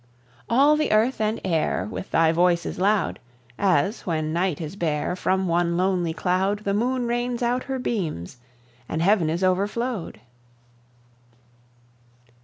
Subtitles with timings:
[0.49, 3.19] All the earth and air With thy voice is loud,
[3.59, 8.37] As, when night is bare, From one lonely cloud The moon rains out her beams,
[8.89, 10.19] and heaven is overflowed.